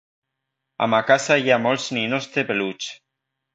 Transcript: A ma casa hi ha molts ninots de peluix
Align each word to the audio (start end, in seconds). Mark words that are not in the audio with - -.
A 0.85 0.87
ma 0.93 1.01
casa 1.09 1.37
hi 1.43 1.53
ha 1.53 1.61
molts 1.67 1.87
ninots 1.99 2.33
de 2.39 2.47
peluix 2.51 2.91